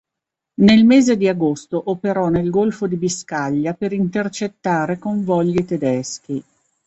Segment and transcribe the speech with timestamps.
[0.63, 6.43] Nel mese di agosto operò nel golfo di Biscaglia per intercettare convogli tedeschi.